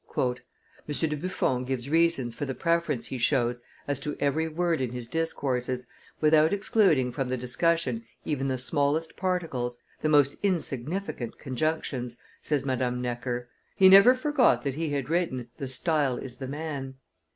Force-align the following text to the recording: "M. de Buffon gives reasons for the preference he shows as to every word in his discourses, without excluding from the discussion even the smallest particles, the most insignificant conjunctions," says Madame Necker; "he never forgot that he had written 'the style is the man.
"M. 0.17 0.33
de 0.87 1.15
Buffon 1.15 1.63
gives 1.63 1.87
reasons 1.87 2.33
for 2.33 2.45
the 2.45 2.55
preference 2.55 3.05
he 3.05 3.19
shows 3.19 3.61
as 3.87 3.99
to 3.99 4.17
every 4.19 4.47
word 4.47 4.81
in 4.81 4.89
his 4.93 5.07
discourses, 5.07 5.85
without 6.19 6.51
excluding 6.53 7.11
from 7.11 7.27
the 7.27 7.37
discussion 7.37 8.03
even 8.25 8.47
the 8.47 8.57
smallest 8.57 9.15
particles, 9.15 9.77
the 10.01 10.09
most 10.09 10.37
insignificant 10.41 11.37
conjunctions," 11.37 12.17
says 12.39 12.65
Madame 12.65 12.99
Necker; 12.99 13.47
"he 13.75 13.89
never 13.89 14.15
forgot 14.15 14.63
that 14.63 14.73
he 14.73 14.89
had 14.89 15.07
written 15.07 15.49
'the 15.59 15.67
style 15.67 16.17
is 16.17 16.37
the 16.37 16.47
man. 16.47 16.95